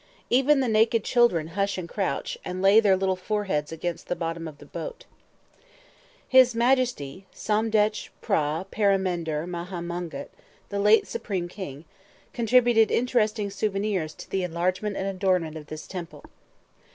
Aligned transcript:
Even 0.31 0.61
the 0.61 0.67
naked 0.67 1.03
children 1.03 1.49
hush 1.49 1.77
and 1.77 1.87
crouch, 1.87 2.35
and 2.43 2.59
lay 2.59 2.79
their 2.79 2.97
little 2.97 3.15
foreheads 3.15 3.71
against 3.71 4.07
the 4.07 4.15
bottom 4.15 4.47
of 4.47 4.57
the 4.57 4.65
boat. 4.65 5.05
His 6.27 6.55
Majesty 6.55 7.27
Somdetch 7.31 8.09
P'hra 8.23 8.65
Paramendr 8.71 9.47
Maha 9.47 9.79
Mongkut, 9.79 10.29
the 10.69 10.79
late 10.79 11.05
Supreme 11.05 11.47
King, 11.47 11.85
contributed 12.33 12.89
interesting 12.89 13.51
souvenirs 13.51 14.15
to 14.15 14.27
the 14.27 14.41
enlargement 14.41 14.97
and 14.97 15.05
adornment 15.07 15.55
of 15.55 15.67
this 15.67 15.85
temple. 15.85 16.23